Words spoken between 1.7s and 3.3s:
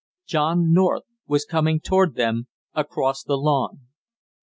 toward them across